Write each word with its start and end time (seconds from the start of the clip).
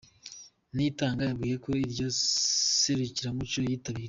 Niyitanga 0.73 1.21
yabwiye 1.23 1.55
ko 1.63 1.69
iryo 1.83 2.07
serukiramuco 2.81 3.57
yitabiriye. 3.67 3.99